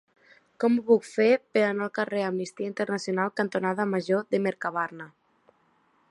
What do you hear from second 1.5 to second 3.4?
per anar al carrer Amnistia Internacional